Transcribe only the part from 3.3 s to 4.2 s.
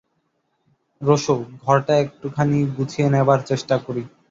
চেষ্টা করি।